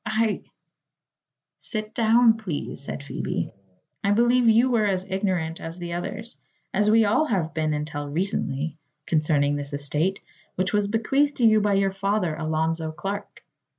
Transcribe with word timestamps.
I" 0.03 0.41
"Sit 1.59 1.93
down, 1.93 2.37
please," 2.37 2.81
said 2.81 3.03
Phoebe. 3.03 3.53
"I 4.03 4.09
believe 4.09 4.49
you 4.49 4.71
were 4.71 4.87
as 4.87 5.05
ignorant 5.07 5.61
as 5.61 5.77
the 5.77 5.93
others 5.93 6.37
as 6.73 6.89
we 6.89 7.05
all 7.05 7.25
have 7.25 7.53
been 7.53 7.71
until 7.75 8.09
recently 8.09 8.77
concerning 9.05 9.57
this 9.57 9.73
estate, 9.73 10.19
which 10.55 10.73
was 10.73 10.87
bequeathed 10.87 11.39
you 11.39 11.61
by 11.61 11.75
your 11.75 11.91
father, 11.91 12.33
Alonzo 12.35 12.91
Clark. 12.91 13.43